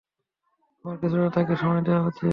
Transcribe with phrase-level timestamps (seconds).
[0.77, 2.29] তোমার কিছুটা তাকে সময় দেওয়া উচিত।